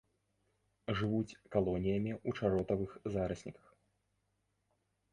[1.01, 3.73] Жывуць калоніямі ў чаротавых зарасніках.